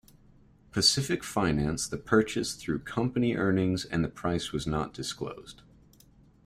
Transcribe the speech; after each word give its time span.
Pacific 0.71 1.23
financed 1.23 1.91
the 1.91 1.97
purchase 1.99 2.55
through 2.55 2.79
company 2.79 3.35
earnings 3.35 3.85
and 3.85 4.03
the 4.03 4.09
price 4.09 4.51
was 4.51 4.65
not 4.65 4.95
disclosed. 4.95 5.61